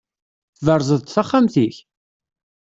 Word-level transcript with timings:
Tberzeḍ-d 0.57 1.05
taxxamt-ik? 1.09 1.75